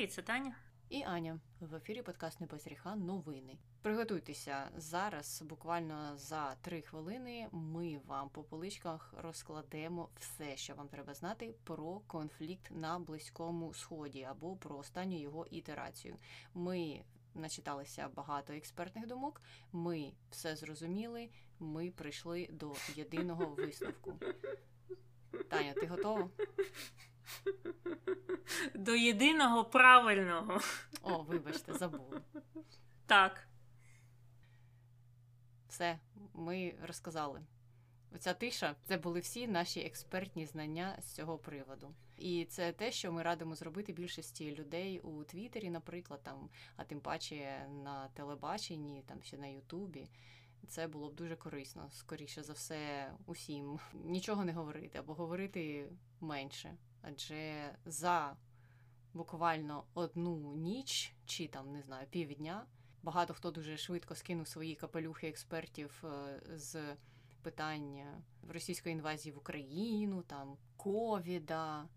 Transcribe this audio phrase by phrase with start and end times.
[0.00, 0.54] Привіт, це Таня.
[0.88, 3.58] І Аня в ефірі подкаст Непосріха новини.
[3.82, 7.48] Приготуйтеся зараз, буквально за три хвилини.
[7.52, 14.22] Ми вам по поличках розкладемо все, що вам треба знати про конфлікт на близькому сході
[14.22, 16.16] або про останню його ітерацію.
[16.54, 17.04] Ми
[17.34, 19.42] начиталися багато експертних думок.
[19.72, 21.30] Ми все зрозуміли.
[21.58, 24.18] Ми прийшли до єдиного висновку.
[25.48, 26.30] Таня, ти готова?
[28.74, 30.60] До єдиного правильного.
[31.02, 32.20] О, вибачте, забула.
[33.06, 33.48] Так.
[35.68, 35.98] Все,
[36.34, 37.42] ми розказали.
[38.14, 41.94] Оця тиша це були всі наші експертні знання з цього приводу.
[42.16, 47.00] І це те, що ми радимо зробити більшості людей у Твіттері, наприклад, там, а тим
[47.00, 50.08] паче на телебаченні, там ще на Ютубі.
[50.68, 55.88] Це було б дуже корисно, скоріше за все, усім нічого не говорити або говорити
[56.20, 56.76] менше.
[57.02, 58.36] Адже за
[59.14, 62.66] буквально одну ніч чи там не знаю півдня
[63.02, 66.96] багато хто дуже швидко скинув свої капелюхи експертів е, з
[67.42, 71.88] питання російської інвазії в Україну, там ковіда,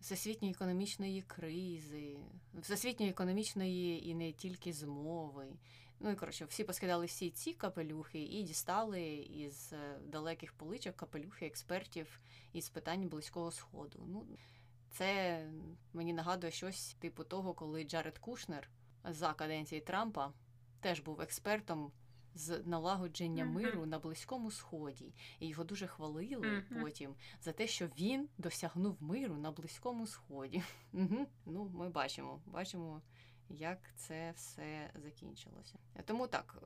[0.00, 2.16] всесвітньої економічної кризи,
[2.54, 5.46] всесвітньої економічної і не тільки змови.
[6.04, 11.46] Ну і коротше, всі поскидали всі ці капелюхи і дістали із е, далеких поличок капелюхи
[11.46, 12.20] експертів
[12.52, 14.04] із питань близького сходу.
[14.06, 14.26] Ну,
[14.90, 15.40] це
[15.92, 18.70] мені нагадує щось типу того, коли Джаред Кушнер
[19.04, 20.32] за каденції Трампа
[20.80, 21.92] теж був експертом
[22.34, 28.28] з налагодження миру на близькому сході, і його дуже хвалили потім за те, що він
[28.38, 30.62] досягнув миру на близькому сході.
[31.46, 33.02] Ну, ми бачимо, бачимо
[33.48, 35.78] як це все закінчилося.
[36.04, 36.62] Тому так,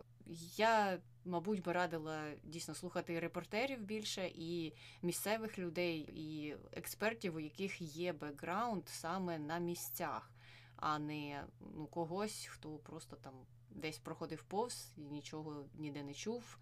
[0.57, 7.81] я, мабуть, би радила дійсно слухати репортерів більше і місцевих людей, і експертів, у яких
[7.81, 10.33] є бекграунд саме на місцях,
[10.77, 13.35] а не ну, когось, хто просто там
[13.71, 16.59] десь проходив повз і нічого ніде не чув.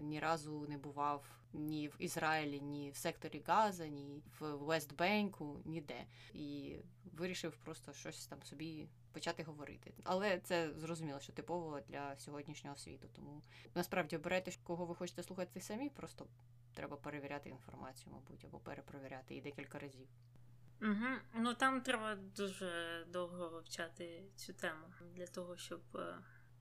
[0.00, 6.06] Ні разу не бував ні в Ізраїлі, ні в секторі Газа, ні в Вестбенку, ніде.
[6.34, 9.94] І вирішив просто щось там собі почати говорити.
[10.04, 13.08] Але це зрозуміло, що типово для сьогоднішнього світу.
[13.12, 13.42] Тому
[13.74, 16.26] насправді обирайте, кого ви хочете слухати самі, просто
[16.74, 20.08] треба перевіряти інформацію, мабуть, або перепровіряти і декілька разів.
[20.82, 21.06] Угу.
[21.34, 26.18] Ну там треба дуже довго вивчати цю тему для того, щоб е,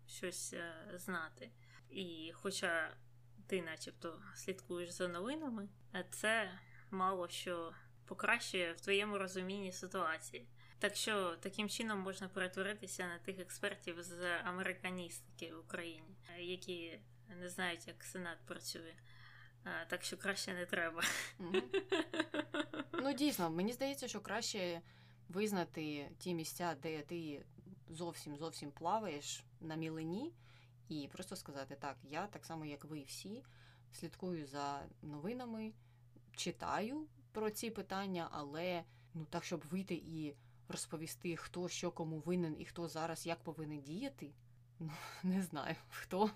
[0.07, 1.51] щось е, знати.
[1.89, 2.95] І хоча
[3.47, 6.51] ти, начебто, слідкуєш за новинами, а це
[6.91, 7.73] мало що
[8.05, 10.47] покращує в твоєму розумінні ситуації.
[10.79, 16.99] Так що таким чином можна перетворитися на тих експертів з американістики в Україні, які
[17.39, 18.93] не знають, як Сенат працює.
[19.87, 21.03] Так що краще не треба.
[22.93, 24.81] Ну, дійсно, мені здається, що краще
[25.29, 27.45] визнати ті місця, де ти
[27.89, 30.33] зовсім зовсім плаваєш на мілині,
[30.89, 33.43] і просто сказати: так, я так само, як ви всі,
[33.91, 35.73] слідкую за новинами,
[36.35, 38.83] читаю про ці питання, але
[39.13, 40.35] ну так, щоб вийти і
[40.69, 44.31] розповісти, хто що кому винен і хто зараз як повинен діяти.
[44.79, 44.91] Ну,
[45.23, 46.31] не знаю, хто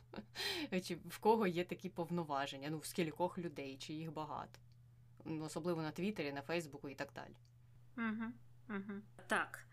[0.83, 4.59] чи в кого є такі повноваження, ну в скількох людей, чи їх багато.
[5.25, 7.35] Ну, Особливо на Твіттері, на Фейсбуку і так далі.
[7.97, 8.31] Угу,
[8.69, 9.01] угу.
[9.27, 9.67] Так.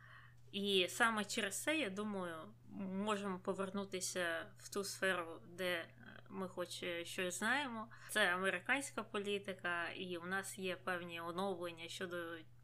[0.52, 2.36] І саме через це, я думаю,
[2.78, 5.86] можемо повернутися в ту сферу, де
[6.28, 7.88] ми хоч щось знаємо.
[8.10, 12.16] Це американська політика, і у нас є певні оновлення щодо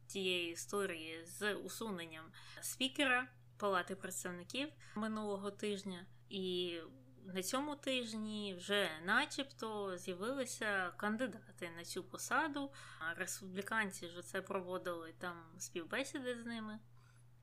[0.06, 2.24] тієї історії з усуненням
[2.60, 6.06] спікера Палати представників минулого тижня.
[6.28, 6.78] І
[7.24, 12.72] на цьому тижні вже, начебто, з'явилися кандидати на цю посаду.
[13.16, 16.78] Республіканці ж це проводили там співбесіди з ними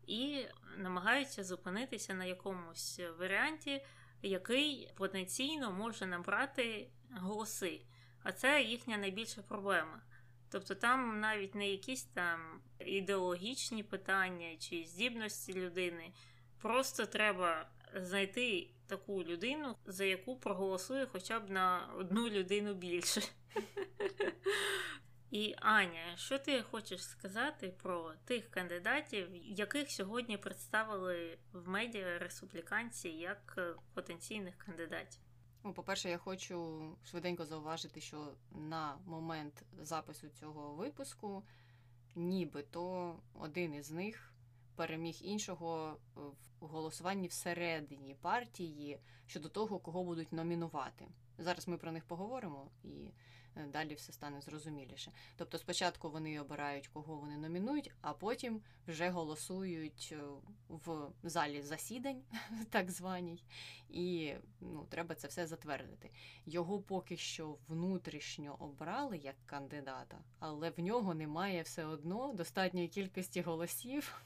[0.07, 0.45] і
[0.78, 3.85] намагаються зупинитися на якомусь варіанті,
[4.22, 7.81] який потенційно може набрати голоси.
[8.23, 10.01] А це їхня найбільша проблема.
[10.51, 16.11] Тобто там навіть не якісь там ідеологічні питання чи здібності людини.
[16.61, 23.22] Просто треба знайти таку людину, за яку проголосує хоча б на одну людину більше.
[25.31, 33.09] І Аня, що ти хочеш сказати про тих кандидатів, яких сьогодні представили в медіа республіканці
[33.09, 33.59] як
[33.93, 35.22] потенційних кандидатів?
[35.63, 41.43] Ну, по-перше, я хочу швиденько зауважити, що на момент запису цього випуску,
[42.16, 44.34] нібито один із них
[44.75, 45.97] переміг іншого
[46.59, 51.07] в голосуванні всередині партії щодо того, кого будуть номінувати.
[51.37, 53.11] Зараз ми про них поговоримо і е,
[53.55, 55.11] далі все стане зрозуміліше.
[55.35, 60.23] Тобто, спочатку вони обирають, кого вони номінують, а потім вже голосують е,
[60.69, 62.21] в залі засідань,
[62.69, 63.43] так званій,
[63.89, 66.09] і ну, треба це все затвердити.
[66.45, 73.41] Його поки що внутрішньо обрали як кандидата, але в нього немає все одно достатньої кількості
[73.41, 74.23] голосів,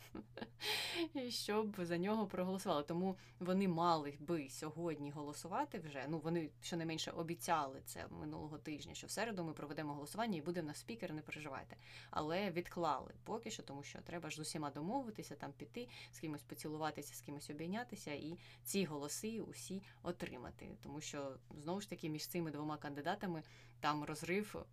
[1.29, 2.83] щоб за нього проголосували.
[2.83, 6.05] Тому вони мали би сьогодні голосувати вже.
[6.09, 10.73] Ну вони щонайменше обіцяли це минулого тижня, що середу ми проведемо голосування і буде на
[10.73, 11.75] спікер, не переживайте.
[12.09, 16.43] Але відклали поки що, тому що треба ж з усіма домовитися, там піти, з кимось
[16.43, 20.77] поцілуватися, з кимось обійнятися, і ці голоси усі отримати.
[20.83, 23.43] Тому що знову ж таки між цими двома кандидатами
[23.79, 24.65] там розрив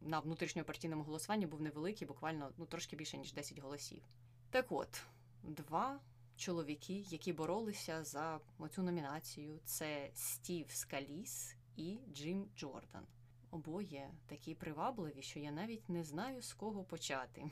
[0.00, 4.02] на внутрішньопартійному голосуванні був невеликий, буквально ну трошки більше ніж 10 голосів.
[4.50, 5.02] Так от,
[5.42, 6.00] два
[6.36, 13.06] чоловіки, які боролися за оцю номінацію, це Стів Скаліс і Джим Джордан.
[13.50, 17.50] Обоє такі привабливі, що я навіть не знаю з кого почати.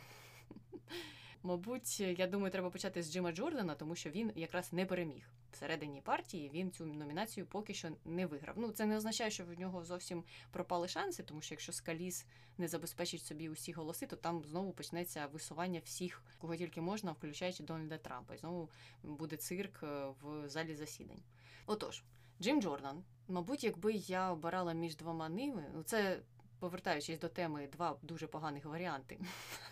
[1.42, 6.00] Мабуть, я думаю, треба почати з Джима Джордана, тому що він якраз не переміг всередині
[6.00, 6.50] партії.
[6.54, 8.54] Він цю номінацію поки що не виграв.
[8.58, 12.26] Ну, це не означає, що в нього зовсім пропали шанси, тому що якщо Скаліс
[12.58, 17.62] не забезпечить собі усі голоси, то там знову почнеться висування всіх, кого тільки можна, включаючи
[17.62, 18.34] Дональда Трампа.
[18.34, 18.70] І знову
[19.02, 21.22] буде цирк е, в залі засідань.
[21.66, 22.02] Отож,
[22.40, 26.20] Джим Джордан, мабуть, якби я обирала між двома ними, ну це
[26.58, 29.20] повертаючись до теми, два дуже поганих варіанти.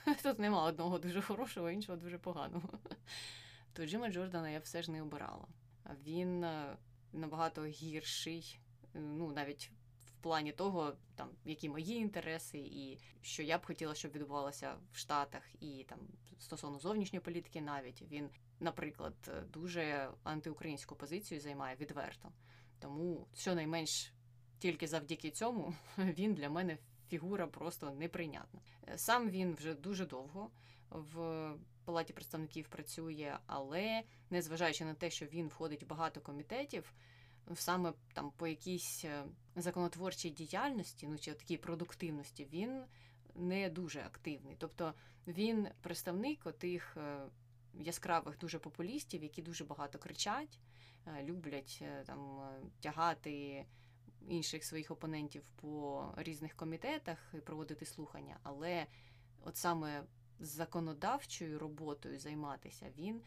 [0.23, 2.69] Тут нема одного дуже хорошого, іншого дуже поганого.
[3.73, 5.47] То Джима Джордана я все ж не обирала.
[6.05, 6.77] Він е,
[7.13, 8.61] набагато гірший,
[8.95, 9.71] ну навіть
[10.07, 14.97] в плані того, там які мої інтереси, і що я б хотіла, щоб відбувалося в
[14.97, 15.99] Штатах, і там
[16.39, 19.15] стосовно зовнішньої політики, навіть він, наприклад,
[19.53, 22.33] дуже антиукраїнську позицію займає відверто.
[22.83, 24.13] Тому щонайменш
[24.59, 28.61] тільки завдяки цьому він для мене фігура просто неприйнятна.
[28.97, 30.51] Сам він вже дуже довго
[30.91, 31.51] в
[31.85, 36.95] палаті представників працює, але незважаючи на те, що він входить в багато комітетів,
[37.55, 39.25] саме там по якійсь е,
[39.57, 42.83] законотворчій діяльності, ну чи такій продуктивності, він
[43.35, 44.57] не дуже активний.
[44.59, 44.95] Тобто
[45.27, 47.21] він представник отих е,
[47.75, 50.72] яскравих дуже популістів, які дуже багато кричать, е,
[51.23, 52.41] люблять там
[52.81, 53.67] тягати
[54.29, 58.87] інших своїх опонентів по різних комітетах і проводити слухання, але
[59.45, 60.05] от саме
[60.41, 63.23] законодавчою роботою займатися він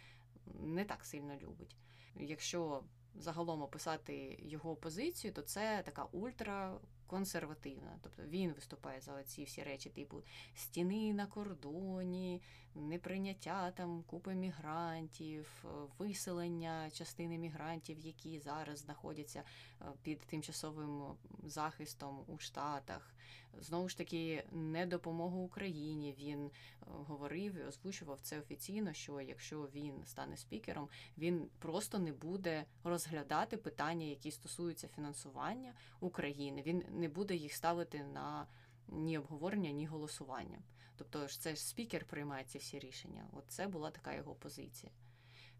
[0.53, 1.75] не так сильно любить.
[2.15, 2.83] Якщо
[3.15, 7.99] загалом описати його позицію, то це така ультра консервативна.
[8.01, 10.23] Тобто він виступає за ці всі речі, типу
[10.55, 12.41] стіни на кордоні,
[12.75, 15.65] неприйняття там купи мігрантів,
[15.97, 19.43] виселення частини мігрантів, які зараз знаходяться
[19.81, 21.03] е, під тимчасовим
[21.43, 23.15] захистом у Штатах.
[23.61, 26.15] Знову ж таки, не допомогу Україні.
[26.19, 26.51] Він е,
[26.85, 28.93] говорив і озвучував це офіційно.
[28.93, 36.63] Що якщо він стане спікером, він просто не буде розглядати питання, які стосуються фінансування України.
[36.65, 38.47] Він не буде їх ставити на
[38.87, 40.59] ні обговорення, ні голосування.
[40.97, 43.27] Тобто ж це ж спікер приймає ці всі рішення.
[43.33, 44.91] От це була така його позиція.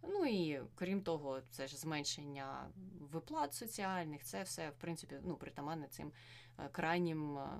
[0.07, 5.87] Ну і крім того, це ж зменшення виплат соціальних, це все, в принципі, ну, притаманне
[5.87, 6.11] цим
[6.59, 7.59] е, крайнім е,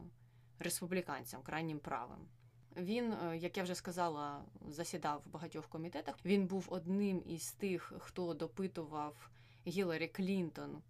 [0.60, 2.28] республіканцям, крайнім правим.
[2.76, 6.16] Він, е, як я вже сказала, засідав в багатьох комітетах.
[6.26, 9.30] Він був одним із тих, хто допитував
[9.68, 10.82] Гіларі Клінтон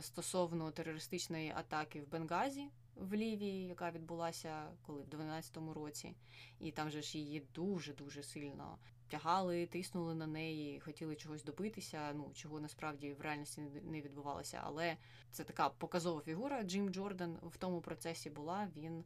[0.00, 6.14] стосовно терористичної атаки в Бенгазі в Лівії, яка відбулася коли в 12-му році,
[6.60, 8.78] і там же ж її дуже дуже сильно
[9.10, 12.12] тягали, тиснули на неї, хотіли чогось добитися.
[12.14, 14.60] Ну чого насправді в реальності не відбувалося.
[14.64, 14.96] Але
[15.30, 16.62] це така показова фігура.
[16.62, 18.68] Джим Джордан в тому процесі була.
[18.76, 19.04] Він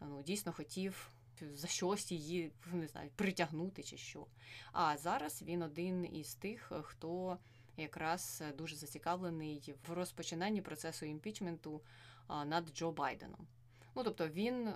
[0.00, 1.10] ну дійсно хотів.
[1.54, 4.26] За щось її не знаю, притягнути чи що.
[4.72, 7.38] А зараз він один із тих, хто
[7.76, 11.80] якраз дуже зацікавлений в розпочинанні процесу імпічменту
[12.28, 13.46] над Джо Байденом.
[13.94, 14.74] Ну тобто він,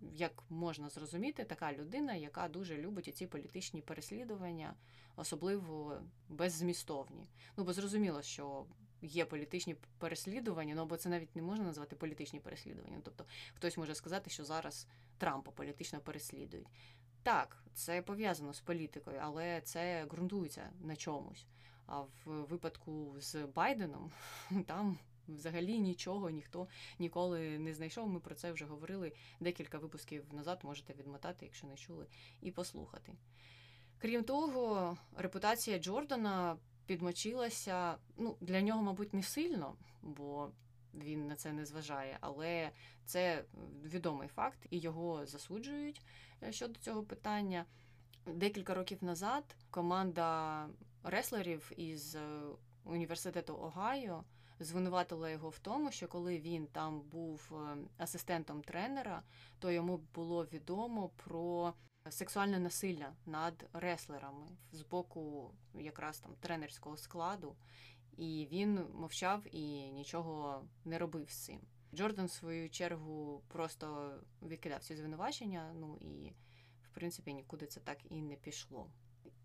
[0.00, 4.74] як можна зрозуміти, така людина, яка дуже любить ці політичні переслідування,
[5.16, 7.28] особливо беззмістовні.
[7.56, 8.66] Ну бо зрозуміло, що.
[9.02, 13.00] Є політичні переслідування, ну бо це навіть не можна назвати політичні переслідування.
[13.04, 14.86] Тобто хтось може сказати, що зараз
[15.18, 16.68] Трампа політично переслідують.
[17.22, 21.46] Так, це пов'язано з політикою, але це ґрунтується на чомусь.
[21.86, 24.12] А в випадку з Байденом
[24.66, 26.68] там взагалі нічого ніхто
[26.98, 28.08] ніколи не знайшов.
[28.08, 30.60] Ми про це вже говорили декілька випусків назад.
[30.62, 32.06] Можете відмотати, якщо не чули,
[32.40, 33.12] і послухати.
[33.98, 36.56] Крім того, репутація Джордана
[36.86, 37.96] підмочилася.
[38.16, 40.50] Ну, для нього, мабуть, не сильно, бо
[40.94, 42.70] він на це не зважає, але
[43.04, 43.44] це
[43.84, 46.02] відомий факт, і його засуджують
[46.42, 47.64] е, щодо цього питання.
[48.26, 50.68] Декілька років назад команда
[51.02, 52.40] реслерів із е,
[52.84, 54.24] університету Огайо
[54.60, 59.22] звинуватила його в тому, що коли він там був е, асистентом тренера,
[59.58, 61.74] то йому було відомо про
[62.10, 67.56] сексуальне насилля над реслерами з боку якраз там тренерського складу,
[68.16, 71.60] і він мовчав і нічого не робив з цим.
[71.94, 76.32] Джордан, в свою чергу, просто відкидав ці звинувачення, ну і
[76.82, 78.90] в принципі нікуди це так і не пішло.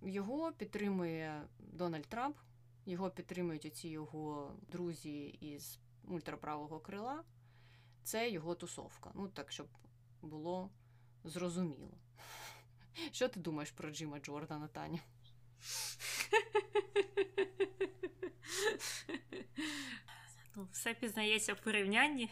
[0.01, 2.37] Його підтримує Дональд Трамп,
[2.85, 7.23] його підтримують оці його друзі із ультраправого крила.
[8.03, 9.11] Це його тусовка.
[9.15, 9.67] Ну так, щоб
[10.21, 10.71] було
[11.23, 11.97] зрозуміло.
[13.11, 14.99] Що ти думаєш про Джима Джордана, Таня?
[20.55, 22.29] Ну, Все пізнається в порівнянні.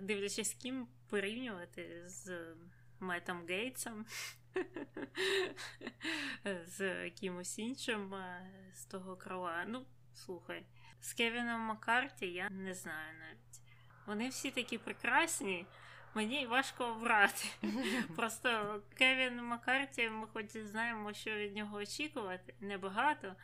[0.00, 2.54] Дивлячись, з ким порівнювати з
[3.00, 4.06] Метом Гейтсом,
[6.66, 8.14] з кимось іншим
[8.74, 9.64] з того крила.
[9.68, 10.66] Ну, слухай,
[11.00, 13.60] з Кевіном Маккарті я не знаю навіть.
[14.06, 15.66] Вони всі такі прекрасні.
[16.14, 17.48] Мені важко обрати.
[18.16, 23.34] Просто Кевін Маккарті, ми хоч знаємо, що від нього очікувати, небагато,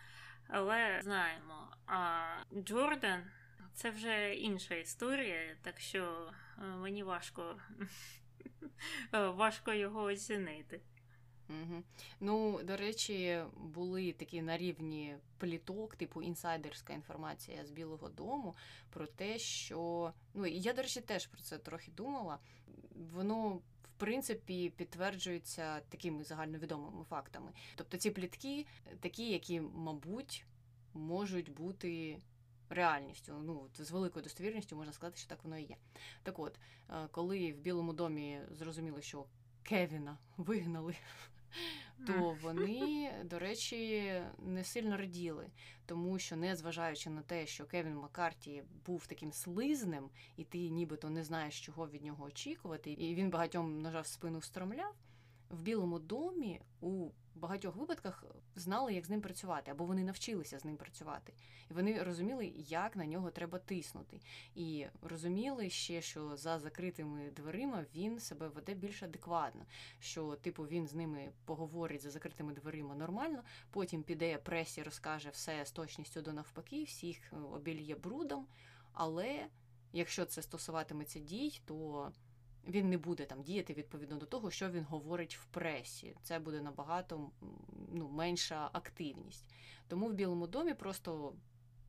[0.49, 1.77] але знаємо.
[1.87, 2.25] А
[2.55, 3.31] Джордан
[3.75, 7.61] це вже інша історія, так що е, мені важко
[9.13, 10.81] важко його оцінити.
[11.51, 11.83] Угу.
[12.21, 18.57] Ну, до речі, були такі на рівні пліток, типу інсайдерська інформація з Білого Дому
[18.91, 22.39] про те, що ну і я, до речі, теж про це трохи думала.
[23.13, 23.63] Воно в
[23.97, 27.53] принципі підтверджується такими загальновідомими фактами.
[27.77, 28.67] Тобто ці плітки
[29.01, 30.47] такі, які, мабуть,
[30.95, 32.21] можуть бути.
[32.73, 35.77] Реальністю, ну з великою достовірністю можна сказати, що так воно і є.
[36.23, 36.59] Так от,
[36.91, 39.27] е, коли в Білому домі зрозуміли, що
[39.63, 40.97] Кевіна вигнали
[42.07, 45.47] то вони, до речі, не сильно раділи,
[45.87, 51.25] тому що, незважаючи на те, що Кевін Маккарті був таким слизним, і ти нібито не
[51.25, 54.95] знаєш, чого від нього очікувати, і він багатьом нажав спину стромляв,
[55.51, 58.25] в Білому домі у багатьох випадках
[58.57, 61.33] знали, як з ним працювати, або вони навчилися з ним працювати.
[61.71, 64.21] І вони розуміли, як на нього треба тиснути.
[64.55, 69.67] І розуміли ще, що за закритими дверима він себе веде більш адекватно.
[70.01, 75.65] Що, типу, він з ними поговорить за закритими дверима нормально, потім піде пресі, розкаже все
[75.67, 78.47] з точністю до навпаки, всіх е, обільє брудом.
[78.93, 79.47] Але
[79.93, 82.11] якщо це стосуватиметься дій, то
[82.67, 86.17] він не буде там діяти відповідно до того, що він говорить в пресі.
[86.23, 87.31] Це буде набагато
[87.93, 89.45] ну, менша активність.
[89.89, 91.35] Тому в Білому домі просто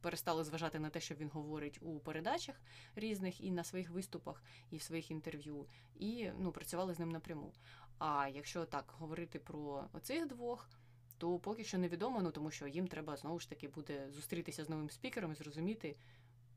[0.01, 2.61] перестали зважати на те, що він говорить у передачах
[2.95, 7.53] різних і на своїх виступах, і в своїх інтерв'ю, і ну, працювали з ним напряму.
[7.97, 10.69] А якщо так говорити про оцих двох.
[11.17, 14.69] То поки що невідомо, ну тому що їм треба знову ж таки буде зустрітися з
[14.69, 15.95] новим спікером і зрозуміти,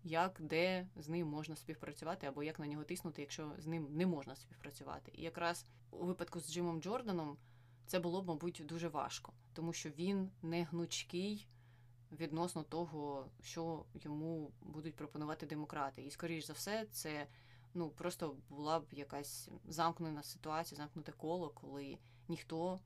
[0.05, 4.07] як де з ним можна співпрацювати, або як на нього тиснути, якщо з ним не
[4.07, 5.13] можна співпрацювати.
[5.15, 7.37] І якраз у випадку з Джимом Джорданом
[7.87, 11.49] це було б, мабуть, дуже важко, тому що він не гнучкий
[12.13, 16.03] відносно того, що йому будуть пропонувати демократи.
[16.03, 17.27] І, скоріш за все, це
[17.75, 22.81] ну просто була б якась замкнена ситуація, замкнуте коло, коли ніхто.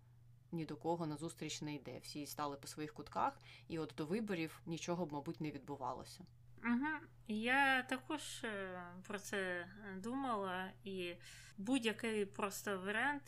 [0.52, 1.98] Ні до кого на зустріч не йде.
[1.98, 6.24] Всі стали по своїх кутках, і от до виборів нічого б, мабуть, не відбувалося.
[6.64, 6.86] Угу.
[7.28, 11.14] Я також е, про це думала, і
[11.58, 13.22] будь-який просто варіант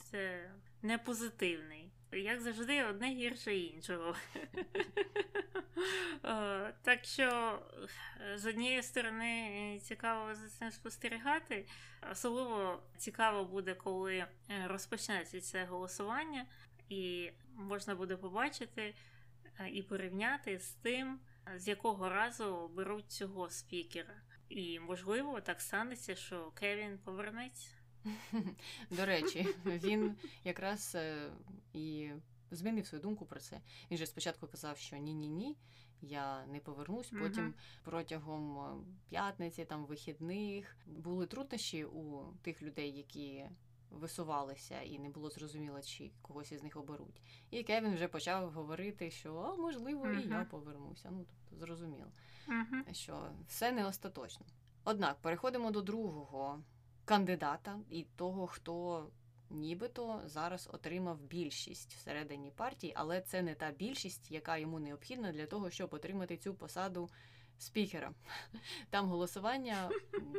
[0.83, 1.91] не позитивний.
[2.13, 4.15] Як завжди, одне гірше іншого.
[6.25, 7.59] Е, так що,
[8.35, 11.67] з однієї сторони, цікаво за цим спостерігати.
[12.13, 14.29] Особливо цікаво буде, коли е,
[14.67, 16.47] розпочнеться це голосування,
[16.89, 18.95] і можна буде побачити
[19.73, 21.21] і порівняти з тим
[21.57, 24.15] з якого разу беруть цього спікера.
[24.49, 27.69] І, можливо, так станеться, що Кевін повернеться.
[28.91, 31.33] До речі, він якраз е,
[31.73, 32.11] і
[32.51, 33.61] змінив свою думку про це.
[33.91, 35.57] Він же спочатку казав, що ні-ні ні,
[36.03, 37.11] я не повернусь.
[37.11, 37.55] Потім
[37.85, 43.45] протягом е, п'ятниці, там вихідних були труднощі у тих людей, які
[43.91, 47.23] висувалися, і не було зрозуміло, чи когось із них оберуть.
[47.51, 51.11] І Кевін вже почав говорити, що а, можливо, і я повернуся.
[51.11, 52.11] Ну тобто зрозуміло,
[52.93, 54.47] що все не остаточно.
[54.85, 56.63] Однак переходимо до другого
[57.05, 59.07] кандидата і того, хто.
[59.53, 65.47] Нібито зараз отримав більшість всередині партії, але це не та більшість, яка йому необхідна для
[65.47, 67.11] того, щоб отримати цю посаду
[67.63, 68.13] спікера.
[68.91, 69.91] Там голосування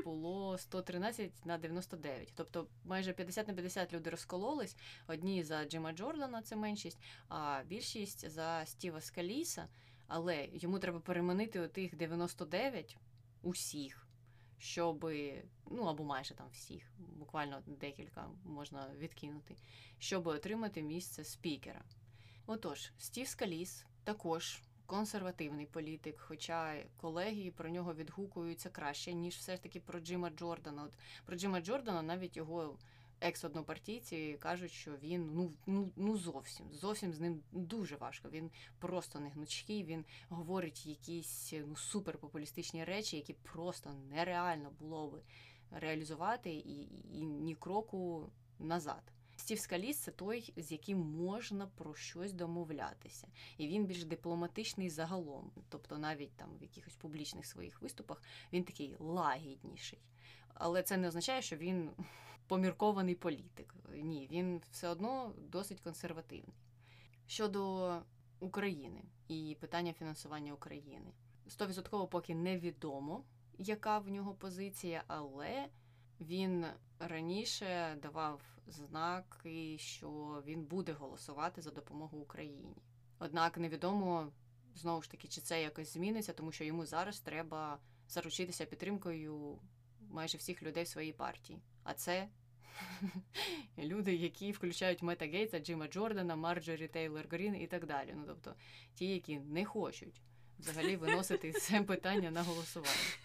[0.04, 2.34] було 113 на 99.
[2.36, 4.76] Тобто майже 50 на 50 люди розкололись.
[5.08, 7.00] Одні за Джима Джордана, це меншість,
[7.30, 9.68] а більшість за Стіва Скаліса.
[10.08, 12.98] Але йому треба переманити отих 99
[13.42, 14.08] усіх,
[14.58, 15.12] щоб,
[15.72, 19.56] ну або майже там всіх, буквально декілька можна відкинути,
[20.00, 21.84] щоб отримати місце спікера.
[22.46, 24.62] Отож, Стів Скаліс також
[24.92, 30.84] консервативний політик, хоча колеги про нього відгукуються краще, ніж все ж таки про Джима Джордана.
[30.84, 30.94] От
[31.26, 32.78] Про Джима Джордана навіть його
[33.22, 38.30] екс-однопартійці кажуть, що він ну ну ну зовсім зовсім з ним дуже важко.
[38.30, 39.84] Він просто не гнучкий.
[39.84, 45.22] Він говорить якісь ну суперпопулістичні речі, які просто нереально було би
[45.72, 48.30] реалізувати, і, і ні кроку
[48.60, 49.04] назад.
[49.42, 55.52] Стів Скаліс це той, з яким можна про щось домовлятися, і він більш дипломатичний загалом.
[55.70, 60.00] Тобто, навіть там в якихось публічних своїх виступах він такий лагідніший.
[60.54, 61.92] Але це не означає, що він
[62.48, 63.76] поміркований політик.
[63.96, 66.56] Ні, він все одно досить консервативний.
[67.28, 67.96] Щодо
[68.40, 71.12] України і питання фінансування України,
[71.48, 73.24] стовідсотково поки невідомо,
[73.58, 75.68] яка в нього позиція, але
[76.22, 76.66] він
[77.00, 82.78] раніше давав знаки, що він буде голосувати за допомогу Україні.
[83.20, 84.32] Однак невідомо
[84.76, 89.60] знову ж таки, чи це якось зміниться, тому що йому зараз треба заручитися підтримкою
[90.10, 91.60] майже всіх людей в своїй партії.
[91.84, 92.28] А це
[93.78, 98.14] люди, які включають Мета Гейтса, Джима Джордана, Марджорі Тейлор Грін і так далі.
[98.16, 98.56] Ну тобто
[98.94, 100.22] ті, які не хочуть
[100.62, 103.18] взагалі виносити це питання на голосування.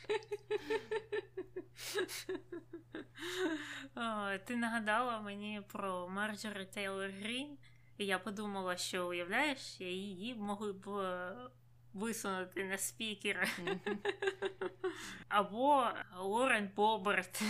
[3.96, 7.58] О, ти нагадала мені про Марджорі Тейлор Грін,
[7.98, 11.36] і я подумала, що уявляєш, я її могли б е,
[11.92, 13.46] висунути на спікера.
[15.28, 15.88] Або
[16.18, 17.42] Лорен Боберт.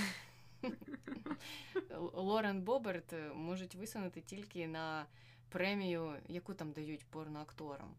[2.12, 5.06] Лорен Боберт можуть висунути тільки на
[5.48, 7.94] премію, яку там дають порноакторам.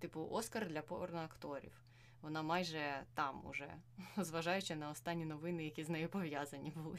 [0.00, 1.72] Типу Оскар для порноакторів.
[2.22, 3.74] Вона майже там уже,
[4.16, 6.98] зважаючи на останні новини, які з нею пов'язані були.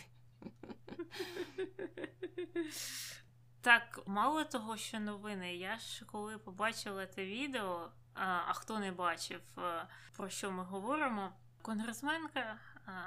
[3.62, 5.56] Так, мало того, що новини.
[5.56, 9.42] Я ж коли побачила це відео, а, хто не бачив,
[10.18, 12.60] про що ми говоримо, конгресменка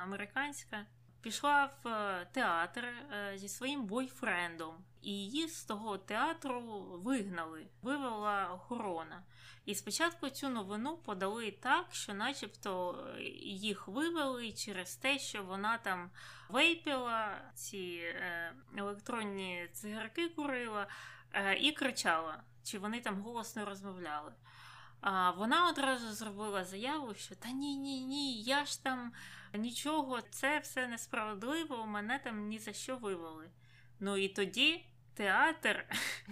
[0.03, 0.87] американська
[1.25, 6.61] пішла в е, театр е, зі своїм бойфрендом, і її з того театру
[7.05, 9.23] вигнали, вивела охорона.
[9.65, 12.99] І спочатку цю новину подали так, що, начебто,
[13.43, 16.11] їх вивели через те, що вона там
[16.49, 20.87] вейпіла, ці е, електронні цигарки курила
[21.61, 24.33] і кричала, чи вони там голосно розмовляли.
[25.01, 29.13] А вона одразу зробила заяву, що та ні, ні, ні, я ж там
[29.55, 33.51] нічого, це все несправедливо, мене там ні за що вивели.
[34.01, 35.85] Ну і тоді театр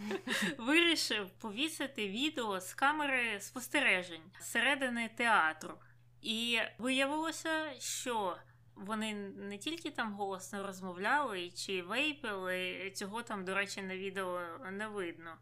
[0.59, 5.75] вирішив повісити відео з камери спостережень зсередини театру.
[6.23, 8.37] І виявилося, що
[8.75, 14.41] вони не тільки там голосно розмовляли чи вейпили, цього там, до речі, на відео
[14.71, 15.37] не видно.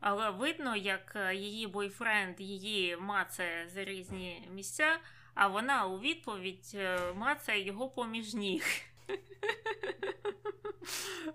[0.00, 4.98] Але видно, як її бойфренд її мацає за різні місця,
[5.34, 8.64] а вона у відповідь е, мацає його поміж ніг.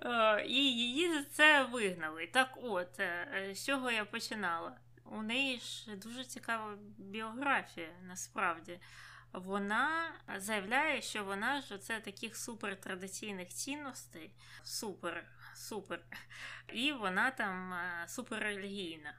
[0.02, 2.28] Е, і її за це вигнали.
[2.28, 4.78] Так от, е, з чого я починала?
[5.06, 8.80] У неї ж дуже цікава біографія, насправді.
[9.34, 14.32] Вона заявляє, що вона ж оце таких супертрадиційних цінностей,
[14.64, 15.24] супер,
[15.56, 16.00] супер.
[16.74, 17.74] І вона там
[18.08, 19.14] суперрелігійна.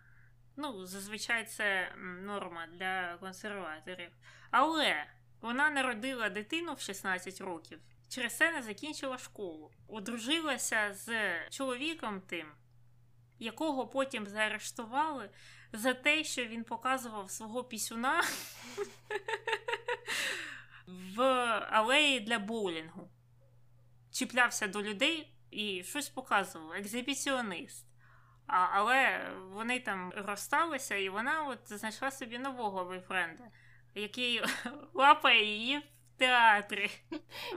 [0.57, 4.11] Ну, зазвичай це норма для консерваторів.
[4.51, 5.07] Але
[5.41, 7.79] вона народила дитину в 16 років,
[8.11, 9.71] через це не закінчила школу.
[9.89, 11.11] Одружилася з
[11.51, 12.47] чоловіком тим,
[13.39, 15.31] якого потім заарештували
[15.73, 18.23] за те, що він показував свого пісюна
[20.87, 21.23] в
[21.71, 23.11] алеї для боулінгу.
[24.11, 27.87] Чіплявся до людей і щось показував, екзибіціонист.
[28.47, 33.45] А, Але вони там розсталися, і вона от знайшла собі нового бойфренда
[33.95, 34.43] який
[34.95, 35.83] лапає її
[36.21, 36.91] театрі.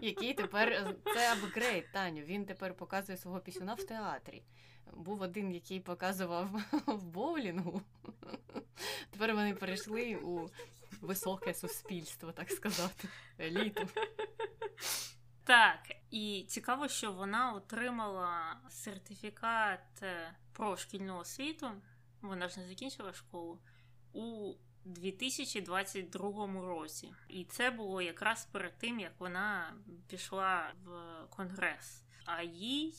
[0.01, 2.21] Який тепер це апгрейд, Таню.
[2.21, 4.43] Він тепер показує свого пісюна в театрі.
[4.93, 6.49] Був один, який показував
[6.87, 7.81] в боулінгу.
[9.11, 10.49] Тепер вони перейшли у
[11.01, 13.07] високе суспільство, так сказати,
[13.39, 13.87] еліту.
[15.43, 15.79] Так,
[16.11, 21.71] і цікаво, що вона отримала сертифікат е, про шкільну освіту.
[22.21, 23.59] Вона ж не закінчила школу
[24.13, 24.53] у
[24.85, 27.13] 2022 році.
[27.29, 29.73] І це було якраз перед тим, як вона
[30.07, 30.91] пішла в
[31.29, 32.03] конгрес.
[32.25, 32.93] А їй,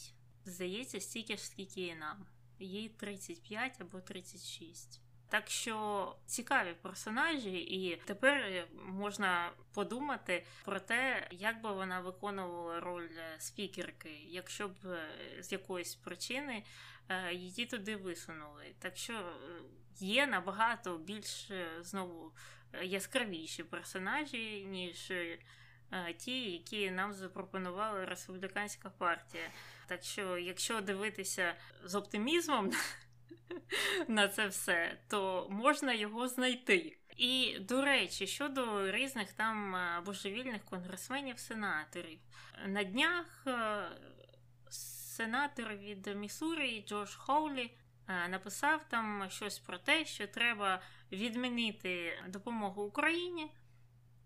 [0.45, 2.27] здається, стільки ж скільки і нам.
[2.59, 5.01] Їй 35 або 36.
[5.29, 13.09] Так що цікаві персонажі, і тепер можна подумати про те, як би вона виконувала роль
[13.39, 15.09] спікерки, якщо б е,
[15.43, 16.65] з якоїсь причини
[17.09, 18.75] е, її туди висунули.
[18.79, 19.27] Так що е,
[19.99, 22.33] є набагато більш знову
[22.83, 25.13] яскравіші персонажі, ніж
[26.19, 29.51] ті, які нам запропонувала республіканська партія.
[29.87, 31.55] Так що, якщо дивитися
[31.85, 32.71] з оптимізмом
[34.09, 36.99] на це все, то можна його знайти.
[37.17, 42.19] І, до речі, щодо різних там е, божевільних конгресменів-сенаторів,
[42.67, 43.85] на днях е,
[44.71, 47.71] сенатор від Місурі Джош Хоулі е,
[48.09, 50.81] написав там щось про те, що треба
[51.13, 53.51] відмінити допомогу Україні.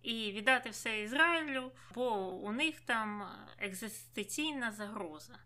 [0.03, 5.39] І віддати все Ізраїлю, бо у них там екзистенційна загроза.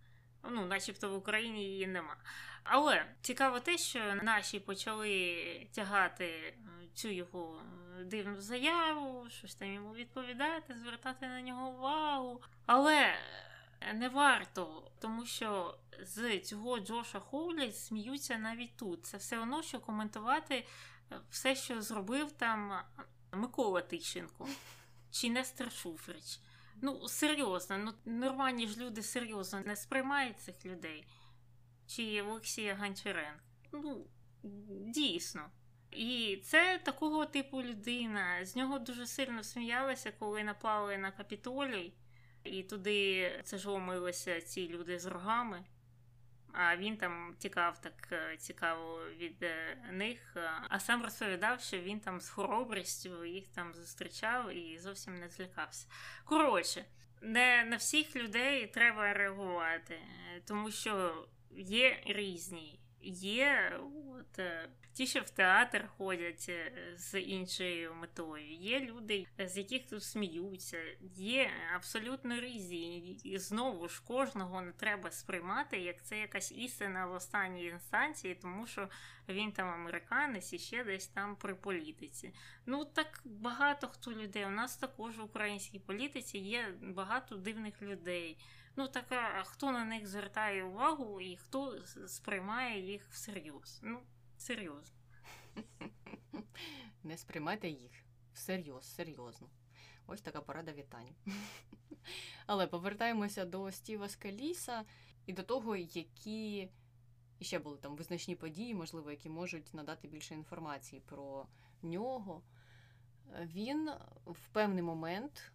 [0.50, 2.16] Ну, начебто в Україні її нема.
[2.64, 6.54] Але цікаво те, що наші почали тягати е,
[6.94, 7.62] цю його
[8.00, 12.42] е, дивну заяву, щось там йому відповідати, звертати на нього увагу.
[12.66, 13.14] Але
[13.94, 19.06] не варто, тому що з цього Джоша Хоулі сміються навіть тут.
[19.06, 20.66] Це все одно, що коментувати
[21.12, 22.82] е, все, що зробив там
[23.32, 24.48] Микола Тищенко
[25.10, 26.40] чи Нестер Шуфрич.
[26.82, 31.06] Ну, серйозно, ну нормальні ж люди серйозно не сприймають цих людей
[31.86, 33.42] чи Олексія Гончаренка.
[33.72, 34.06] Ну,
[34.86, 35.50] дійсно.
[35.90, 38.44] І це такого типу людина.
[38.44, 41.92] З нього дуже сильно сміялися, коли напали на капітолій,
[42.44, 45.64] і туди це ж ломилися ці люди з рогами.
[46.52, 50.36] А він там тікав так е, цікаво від е, них,
[50.68, 55.86] а сам розповідав, що він там з хоробрістю їх там зустрічав і зовсім не злякався.
[56.24, 56.84] Коротше,
[57.20, 59.98] не на всіх людей треба реагувати,
[60.46, 62.81] тому що є різні.
[63.04, 63.80] Є
[64.18, 68.52] от, е, ті, що в театр ходять е, з іншою метою.
[68.54, 70.78] Є люди, з яких тут сміються,
[71.16, 73.20] є абсолютно різні.
[73.24, 78.66] І знову ж кожного не треба сприймати, як це якась істина в останній інстанції, тому
[78.66, 78.88] що
[79.28, 82.34] він там американець і ще десь там при політиці.
[82.66, 84.46] Ну так багато хто людей.
[84.46, 88.38] У нас також в українській політиці є багато дивних людей.
[88.76, 89.06] Ну так
[89.46, 93.80] хто на них звертає увагу і хто сприймає їх всерйоз?
[93.82, 94.00] Ну,
[94.38, 94.96] серйозно.
[97.02, 97.92] Не сприймайте їх
[98.32, 99.48] всерйоз, серйозно.
[100.06, 101.14] Ось така порада вітань.
[102.46, 104.84] Але повертаємося до Стіва Скаліса
[105.26, 106.70] і до того, які
[107.40, 111.46] ще були там визначні події, можливо, які можуть надати більше інформації про
[111.82, 112.42] нього.
[113.40, 113.90] Він
[114.26, 115.52] в певний момент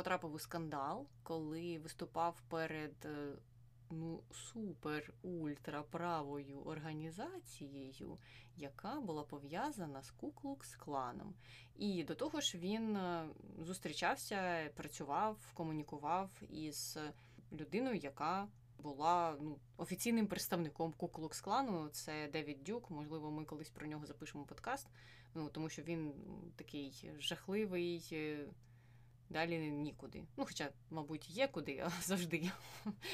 [0.00, 3.32] потрапив у скандал, коли виступав перед е,
[3.90, 8.18] ну, супер ультраправою організацією,
[8.56, 11.34] яка була пов'язана з Куклукс кланом.
[11.76, 16.98] І до того ж він е, зустрічався, працював, комунікував із
[17.52, 21.88] людиною, яка була ну, офіційним представником Куклукс клану.
[21.88, 22.90] Це Девід Дюк.
[22.90, 24.86] Можливо, ми колись про нього запишемо подкаст.
[25.34, 26.12] Ну тому що він
[26.56, 28.14] такий жахливий.
[29.30, 30.24] Далі нікуди.
[30.36, 32.50] Ну, хоча, мабуть, є куди, а завжди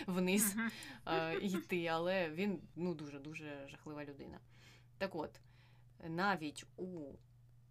[0.07, 0.57] вниз
[1.41, 4.41] йти, але він ну, дуже-дуже жахлива людина.
[4.99, 5.41] Так от,
[6.09, 7.13] навіть у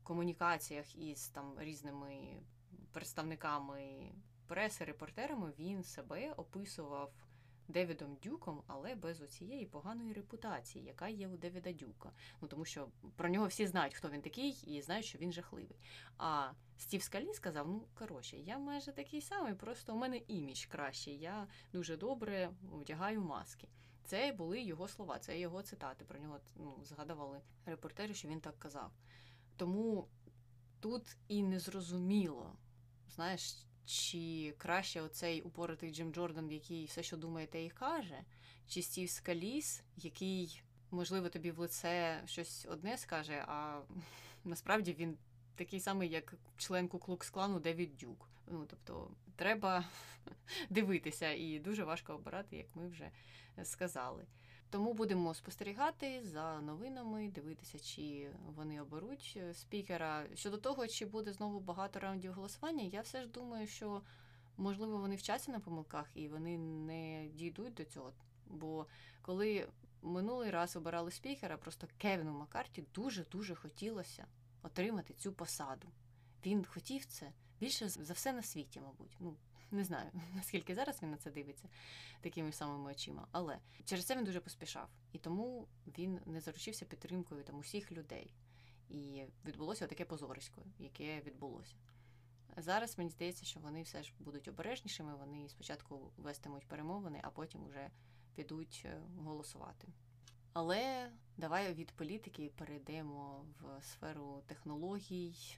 [0.04, 2.44] комунікаціях із там різними
[2.92, 4.12] представниками
[4.48, 7.14] преси, репортерами він себе описував
[7.68, 12.12] Девідом Дюком, але без оцієї поганої репутації, яка є у Девіда Дюка.
[12.42, 15.80] Ну тому що про нього всі знають, хто він такий, і знають, що він жахливий.
[16.18, 21.18] А Стів Скалі сказав: ну коротше, я майже такий самий, просто у мене імідж кращий.
[21.18, 23.68] Я дуже добре вдягаю маски.
[24.04, 26.06] Це були його слова, це його цитати.
[26.06, 28.92] Про нього ну, згадували репортери, що він так казав.
[29.58, 30.08] Тому
[30.80, 32.56] тут і не зрозуміло,
[33.10, 38.24] знаєш, чи краще оцей упоротий Джим Джордан, який все, що думає, те і каже,
[38.68, 43.82] чи Стів Скаліс, який, можливо, тобі в лице щось одне скаже, а
[44.44, 45.18] насправді він
[45.56, 48.30] такий самий, як член Куклукс клану Девід Дюк.
[48.48, 49.86] Ну, тобто, треба
[50.70, 53.12] дивитися, і дуже важко обирати, як ми вже
[53.64, 54.26] сказали.
[54.70, 60.24] Тому будемо спостерігати за новинами, дивитися, чи вони оберуть е, спікера.
[60.36, 64.02] Щодо того, чи буде знову багато раундів голосування, я все ж думаю, що
[64.58, 68.14] можливо вони вчаться на помилках і вони не дійдуть до цього.
[68.48, 68.86] Бо
[69.22, 69.68] коли
[70.02, 74.26] минулий раз обирали спікера, просто Кевіну Маккарті дуже дуже хотілося
[74.64, 75.88] отримати цю посаду.
[76.46, 79.18] Він хотів це більше за все на світі, мабуть.
[79.20, 79.36] Ну,
[79.72, 81.70] не знаю, наскільки зараз він на це дивиться
[82.22, 84.90] такими самими очима, але через це він дуже поспішав.
[85.12, 88.34] І тому він не заручився підтримкою там усіх людей.
[88.90, 91.76] І відбулося таке позорисько, яке відбулося.
[92.58, 95.16] Зараз мені здається, що вони все ж будуть обережнішими.
[95.16, 97.90] Вони спочатку вестимуть перемовини, а потім вже
[98.36, 99.88] підуть е, голосувати.
[100.54, 105.58] Але давай від політики перейдемо в сферу технологій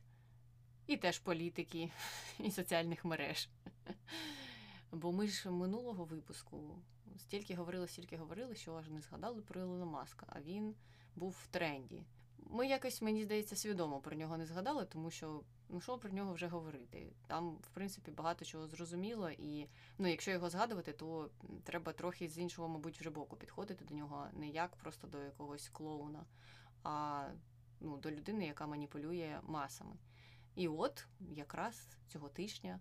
[0.87, 1.91] і теж політики
[2.39, 3.49] і соціальних мереж.
[4.91, 6.79] Бо ми ж минулого випуску
[7.17, 10.75] стільки говорили, стільки говорили, що аж не згадали про Ілона Маска, а він
[11.15, 12.03] був в тренді.
[12.49, 16.33] Ми якось, мені здається, свідомо про нього не згадали, тому що ну що про нього
[16.33, 17.13] вже говорити.
[17.27, 21.29] Там, в принципі, багато чого зрозуміло, і ну, якщо його згадувати, то
[21.63, 25.69] треба трохи з іншого, мабуть, вже боку підходити до нього не як просто до якогось
[25.69, 26.25] клоуна,
[26.83, 27.27] а
[27.79, 29.95] ну, до людини, яка маніпулює масами.
[30.57, 32.79] І от якраз цього тижня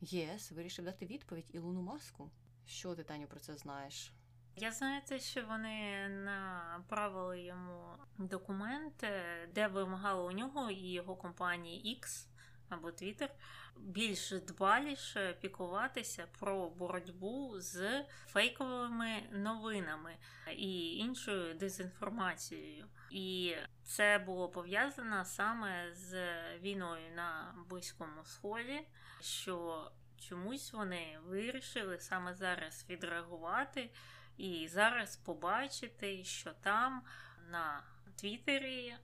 [0.00, 2.30] єС вирішив дати відповідь Ілону Маску.
[2.66, 4.12] Що ти, Таню, про це знаєш?
[4.56, 9.08] Я знаю те, що вони направили йому документи,
[9.54, 12.26] де вимагали у нього і його компанії X
[12.68, 13.28] або Twitter
[13.76, 20.16] більш дбаліше пікуватися про боротьбу з фейковими новинами
[20.56, 22.86] і іншою дезінформацією.
[23.10, 26.14] І це було пов'язано саме з
[26.58, 28.80] війною на Близькому Сході,
[29.20, 29.90] що
[30.28, 33.90] чомусь вони вирішили саме зараз відреагувати
[34.36, 37.02] і зараз побачити, що там
[37.50, 37.82] на
[38.16, 38.94] Твіттері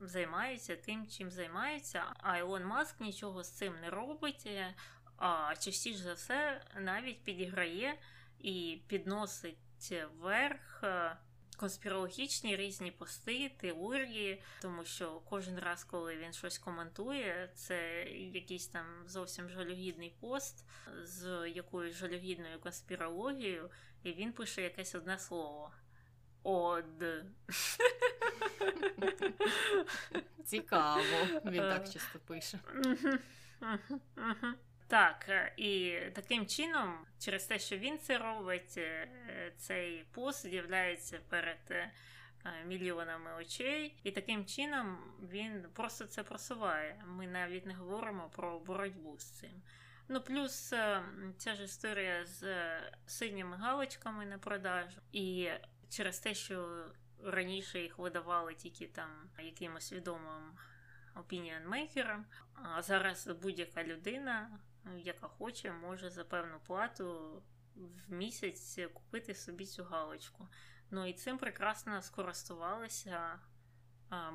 [0.00, 4.48] займаються тим, чим займаються, а Ілон Маск нічого з цим не робить,
[5.16, 7.94] а частіше за все навіть підіграє
[8.38, 10.84] і підносить вверх
[11.58, 18.86] конспірологічні різні пости, теорії, тому що кожен раз, коли він щось коментує, це якийсь там
[19.06, 20.64] зовсім жалюгідний пост
[21.02, 23.70] з якоюсь жалюгідною конспірологією,
[24.02, 25.72] і він пише якесь одне слово.
[26.42, 27.04] Од.
[30.44, 31.02] Цікаво,
[31.44, 31.92] він так е.
[31.92, 32.58] часто пише.
[34.88, 39.08] Так, е, і таким чином, через те, що він це робить, е,
[39.56, 41.88] цей пост з'являється перед
[42.66, 44.98] мільйонами очей, і таким чином
[45.30, 47.04] він просто це просуває.
[47.06, 49.62] Ми навіть не говоримо про боротьбу з цим.
[50.08, 50.74] Ну, плюс
[51.36, 52.44] ця ж історія з
[53.06, 55.48] синіми галочками на продажу, і
[55.90, 56.86] через те, що
[57.24, 60.58] раніше їх видавали тільки там якимось відомим
[61.14, 64.58] опініонмейкерам, а зараз будь-яка людина
[64.96, 67.42] яка хоче, може за певну плату
[67.76, 70.48] в місяць купити собі цю галочку.
[70.90, 73.38] Ну і цим прекрасно скористувалися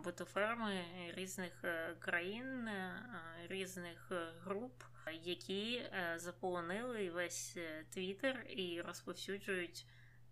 [0.03, 0.85] ботоферми
[1.15, 3.03] різних е, країн, е,
[3.47, 4.83] різних е, груп,
[5.23, 7.57] які заполонили весь
[7.89, 9.85] твіттер і розповсюджують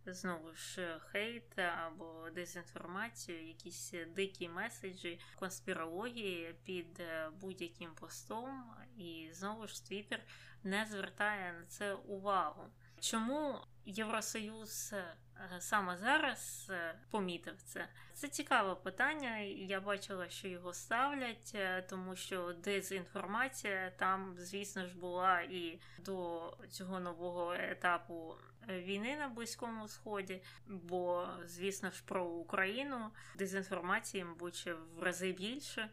[0.06, 8.64] знову ж хейт або дезінформацію, якісь дикі меседжі, конспірології під е, будь-яким постом,
[8.98, 10.20] і знову ж Твіттер
[10.64, 12.64] не звертає на це увагу.
[13.00, 15.16] Чому Євросоюз е,
[15.60, 17.88] саме зараз е, помітив це?
[18.14, 19.38] Це цікаве питання.
[19.38, 21.58] Я бачила, що його ставлять,
[21.90, 28.36] тому що дезінформація там, звісно ж, була і до цього нового етапу
[28.70, 35.90] війни на Близькому Сході, бо, звісно ж, про Україну дезінформації, мабуть, в рази більше.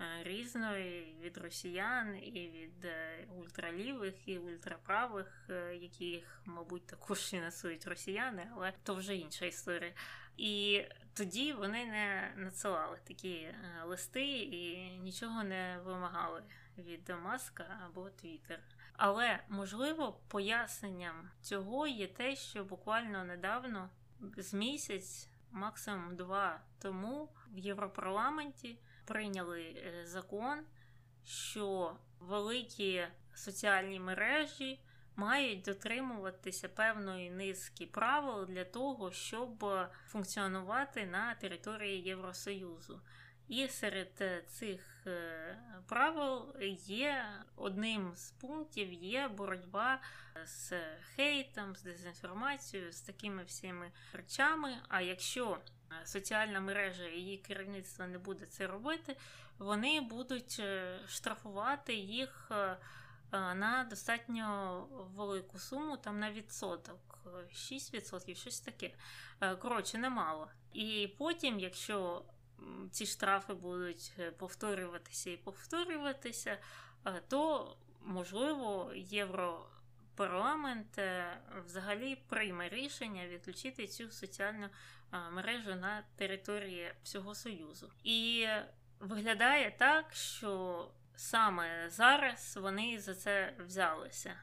[0.00, 7.86] Е, різної від росіян і від е, ультралівих і ультраправих, е, яких, мабуть, також фінансують
[7.86, 9.92] росіяни, але то вже інша історія.
[10.36, 13.48] І тоді вони не надсилали такі
[13.84, 16.42] листи і нічого не вимагали
[16.78, 18.60] від Маска або Твіттер.
[18.96, 23.90] Але можливо поясненням цього є те, що буквально недавно,
[24.36, 30.58] з місяць, максимум два тому, в Європарламенті прийняли е, закон,
[31.24, 34.80] що великі соціальні мережі
[35.16, 39.66] мають дотримуватися певної низки правил для того, щоб
[40.06, 43.00] функціонувати на території Євросоюзу.
[43.48, 47.26] І серед е, цих е, правил є
[47.56, 50.00] одним з пунктів є боротьба
[50.44, 50.72] з
[51.16, 54.76] хейтом, з дезінформацією, з такими всіми речами.
[54.88, 55.58] А якщо
[56.02, 59.16] е, соціальна мережа і її керівництво не буде це робити,
[59.58, 60.62] вони будуть
[61.08, 62.52] штрафувати їх
[63.32, 67.18] на достатньо велику суму, там на відсоток,
[67.52, 68.94] 6%, щось таке.
[69.58, 70.48] Коротше, немало.
[70.72, 72.24] І потім, якщо
[72.90, 76.58] ці штрафи будуть е, повторюватися і повторюватися,
[77.28, 81.36] то можливо Європарламент е,
[81.66, 84.68] взагалі прийме рішення відключити цю соціальну
[85.32, 87.90] мережу на території всього Союзу.
[88.04, 88.46] І
[89.00, 94.36] виглядає так, що саме зараз вони за це взялися.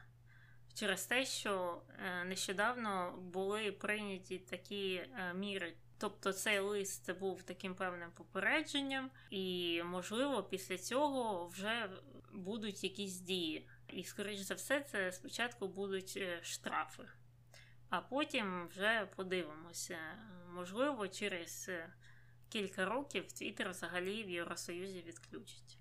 [0.74, 5.74] Через те, що е, нещодавно були прийняті такі е, міри.
[6.02, 11.90] Тобто цей лист був таким певним попередженням, і, можливо, після цього вже
[12.32, 13.68] будуть якісь дії.
[13.88, 17.02] І, скоріш за все, це спочатку будуть е, штрафи,
[17.88, 19.98] а потім вже подивимося.
[20.54, 21.70] Можливо, через
[22.48, 25.78] кілька років Твіттер взагалі в Євросоюзі відключить.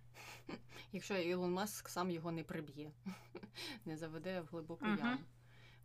[0.91, 2.91] Якщо Ілон Маск сам його не приб'є,
[3.85, 5.17] не заведе в глибоку яму.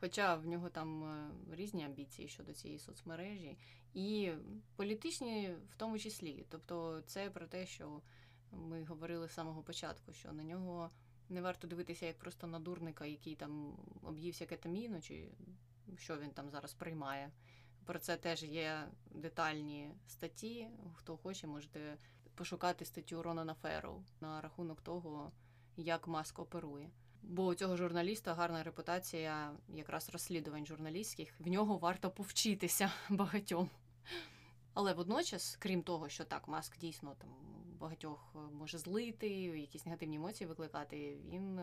[0.00, 3.56] Хоча в нього там е, різні амбіції щодо цієї соцмережі,
[3.94, 4.32] і
[4.76, 6.46] політичні в тому числі.
[6.48, 8.02] Тобто, це про те, що
[8.52, 10.90] ми говорили з самого початку, що на нього
[11.28, 15.28] не варто дивитися як просто на дурника, який там об'ївся кетаміну, чи
[15.96, 17.30] що він там зараз приймає.
[17.84, 20.68] Про це теж є детальні статті.
[20.94, 21.96] Хто хоче, можете
[22.34, 25.32] пошукати статтю Ронана Ферроу на рахунок того,
[25.76, 26.90] як Маск оперує.
[27.28, 31.34] Бо у цього журналіста гарна репутація якраз розслідувань журналістських.
[31.38, 33.70] В нього варто повчитися багатьом.
[34.74, 37.30] Але водночас, крім того, що так, маск дійсно там
[37.80, 41.60] багатьох може злити, якісь негативні емоції викликати, він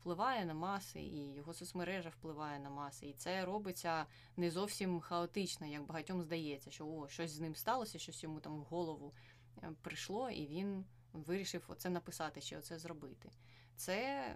[0.00, 3.06] впливає на маси, і його соцмережа впливає на маси.
[3.06, 7.98] І це робиться не зовсім хаотично, як багатьом здається, що о, щось з ним сталося,
[7.98, 9.14] щось йому там в голову
[9.62, 13.30] е, прийшло, і він вирішив оце написати чи оце зробити.
[13.76, 14.26] Це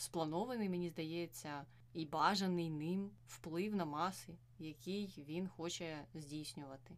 [0.00, 6.96] спланований, мені здається, і бажаний ним вплив на маси, який він хоче здійснювати.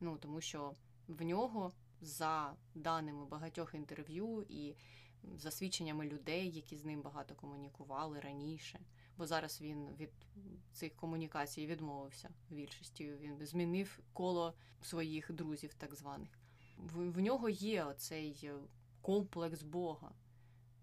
[0.00, 0.74] Ну тому що
[1.08, 4.74] в нього за даними багатьох інтерв'ю і
[5.36, 8.80] за свідченнями людей, які з ним багато комунікували раніше.
[9.16, 10.10] Бо зараз він від
[10.72, 13.04] цих комунікацій відмовився більшістю.
[13.04, 16.38] Він змінив коло своїх друзів, так званих.
[16.76, 18.50] В, в нього є оцей
[19.00, 20.12] комплекс Бога.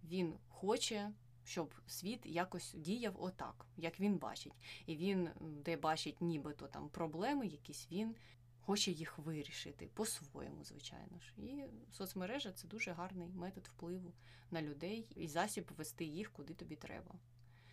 [0.04, 1.12] Він хоче,
[1.48, 4.54] щоб світ якось діяв отак, як він бачить.
[4.86, 8.16] І він, де бачить нібито там проблеми, якісь він
[8.60, 11.34] хоче їх вирішити по-своєму, звичайно ж.
[11.38, 14.14] І соцмережа це дуже гарний метод впливу
[14.52, 17.16] на людей і засіб вести їх куди тобі треба.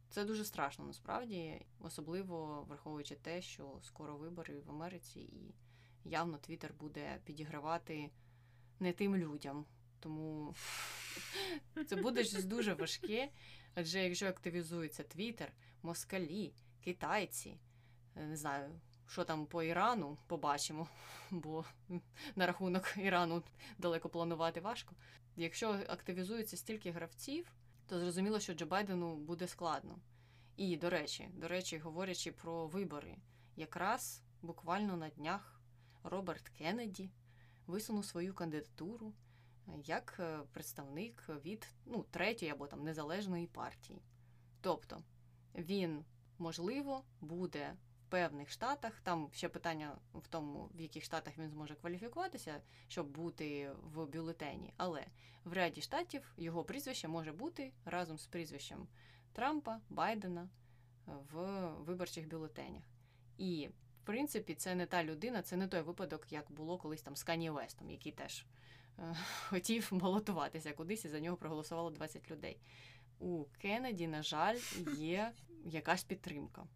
[0.09, 5.55] Це дуже страшно насправді, особливо враховуючи те, що скоро вибори в Америці, і
[6.05, 8.11] явно Твіттер буде підігравати
[8.81, 9.67] не тим людям.
[10.01, 10.55] Тому
[11.87, 13.31] це буде щось дуже важке.
[13.75, 16.53] Адже якщо активізується Твіттер, москалі,
[16.85, 17.59] китайці,
[18.17, 20.89] не знаю, що там по Ірану побачимо,
[21.31, 21.65] бо
[22.37, 23.43] на рахунок Ірану
[23.79, 24.95] далеко планувати важко.
[25.37, 27.53] Якщо активізується стільки гравців,
[27.87, 29.99] то зрозуміло, що Джо Байдену буде складно.
[30.57, 33.17] І, до речі, до речі, говорячи про вибори,
[33.57, 35.61] якраз буквально на днях
[36.03, 37.11] Роберт Кеннеді
[37.67, 39.13] висунув свою кандидатуру
[39.85, 44.03] як е, представник від ну, третьої або там незалежної партії.
[44.61, 45.03] Тобто
[45.55, 46.05] він,
[46.39, 49.01] можливо, буде в певних штатах.
[49.01, 54.75] Там ще питання в тому, в яких штатах він зможе кваліфікуватися, щоб бути в бюлетені.
[54.77, 55.07] Але
[55.45, 58.89] в ряді штатів його прізвище може бути разом з прізвищем
[59.33, 60.49] Трампа, Байдена
[61.07, 62.83] в виборчих бюлетенях.
[63.39, 63.69] І,
[64.03, 67.23] в принципі, це не та людина, це не той випадок, як було колись там з
[67.23, 68.47] Кані Вестом, який теж е,
[69.49, 72.59] хотів балотуватися кудись, і за нього проголосувало 20 людей.
[73.19, 74.59] У Кеннеді, на жаль,
[74.97, 75.33] є
[75.65, 76.67] якась підтримка,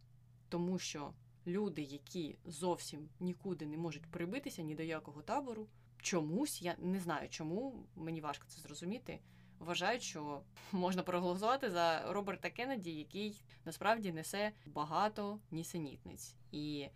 [0.49, 1.13] тому що
[1.47, 7.29] люди, які зовсім нікуди не можуть прибитися ні до якого табору, чомусь я не знаю,
[7.29, 9.21] чому мені важко це зрозуміти.
[9.59, 16.35] Вважають, що можна проголосувати за Роберта Кеннеді, який насправді несе багато нісенітниць.
[16.53, 16.89] І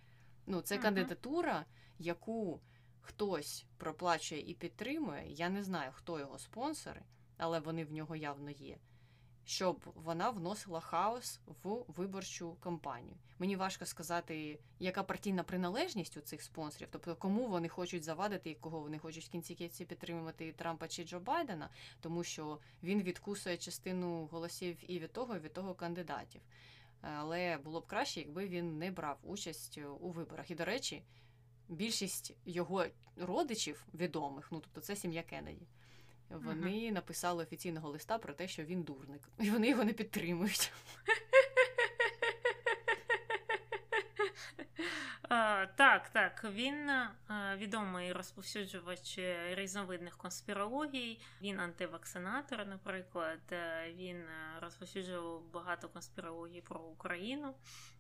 [0.47, 0.83] ну, це uh-huh.
[0.83, 1.65] кандидатура,
[1.99, 2.61] яку
[3.03, 5.33] хтось проплачує і підтримує.
[5.33, 7.03] Я не знаю, хто його спонсори,
[7.37, 8.79] але вони в нього явно є
[9.45, 13.17] щоб вона вносила хаос в виборчу кампанію.
[13.39, 18.55] Мені важко сказати, яка партійна приналежність у цих спонсорів, тобто кому вони хочуть завадити і
[18.55, 23.57] кого вони хочуть в кінці кінці підтримувати Трампа чи Джо Байдена, тому що він відкусує
[23.57, 26.41] частину голосів і від того, і від того кандидатів.
[27.01, 30.51] Але було б краще, якби він не брав участь у виборах.
[30.51, 31.03] І, до речі,
[31.73, 35.67] більшість його родичів відомих, ну тобто це сім'я Кеннеді,
[36.31, 40.73] вони uh написали офіційного листа про те, що він дурник, і вони його не підтримують.
[45.35, 46.45] А, так, так.
[46.53, 49.19] Він а, відомий розповсюджувач
[49.51, 51.21] різновидних конспірологій.
[51.43, 53.41] Він антивакцинатор, наприклад.
[53.53, 57.55] Е, Він е, розповсюджував багато конспірологій про Україну,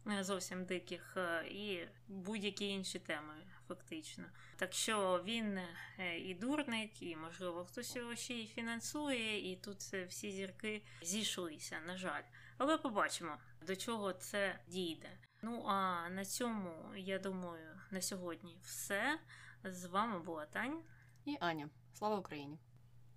[0.07, 1.17] е, зовсім диких,
[1.51, 3.35] і будь-які інші теми,
[3.75, 4.25] фактично.
[4.57, 5.59] Так що він
[5.99, 11.81] е, і дурник, і, можливо, хтось його ще й фінансує, і тут всі зірки зійшлися,
[11.87, 12.23] на жаль.
[12.59, 15.11] Але побачимо, до чого це дійде.
[15.43, 19.19] Ну а на цьому, я думаю, на сьогодні все.
[19.65, 20.83] З вами була Таня.
[21.25, 22.59] І Аня, слава Україні!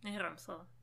[0.03, 0.74] Героям слава!